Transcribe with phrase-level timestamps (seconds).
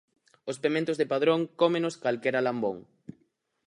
[0.49, 2.77] Os pementos de padrón cómenos calquera lambón